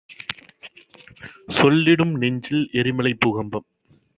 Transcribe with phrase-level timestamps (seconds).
[1.51, 3.67] சொல்லிடும் நெஞ்சில் எரிமலை பூகம்பம்